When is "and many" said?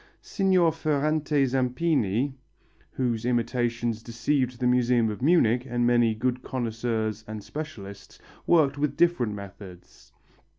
5.69-6.15